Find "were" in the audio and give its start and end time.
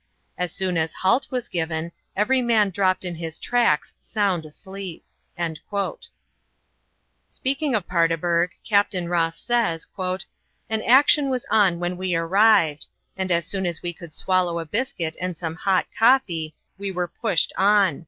16.91-17.07